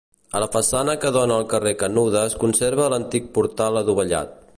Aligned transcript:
A 0.37 0.39
la 0.43 0.45
façana 0.53 0.95
que 1.03 1.11
dóna 1.17 1.37
al 1.41 1.45
carrer 1.51 1.73
Canuda 1.83 2.23
es 2.31 2.37
conserva 2.45 2.89
l'antic 2.95 3.29
portal 3.37 3.79
adovellat. 3.83 4.33